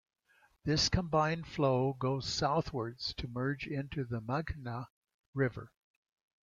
[0.63, 4.87] This combined flow goes southwards to merge into the Meghna
[5.35, 5.71] River.